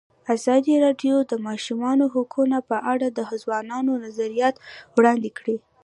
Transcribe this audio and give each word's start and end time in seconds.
ازادي 0.35 0.75
راډیو 0.85 1.15
د 1.21 1.25
د 1.31 1.33
ماشومانو 1.47 2.05
حقونه 2.13 2.57
په 2.69 2.77
اړه 2.93 3.07
د 3.11 3.19
ځوانانو 3.41 3.91
نظریات 4.05 4.55
وړاندې 4.95 5.29
کړي. 5.37 5.55